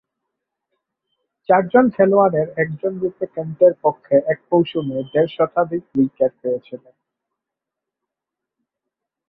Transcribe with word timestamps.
চারজন 1.49 1.85
খেলোয়াড়ের 1.89 2.47
একজনরূপে 2.57 3.25
কেন্টের 3.35 3.73
পক্ষে 3.81 4.15
এক 4.27 4.39
মৌসুমে 4.49 4.97
দেড় 5.13 5.31
শতাধিক 5.37 5.83
উইকেট 5.95 6.33
পেয়েছিলেন। 6.41 6.95